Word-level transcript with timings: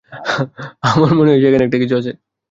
আমার 0.83 1.11
মনে 1.17 1.29
হয় 1.31 1.41
সেখানে 1.43 1.65
কিছু 1.73 1.95
একটা 1.95 1.99
আছে। 1.99 2.11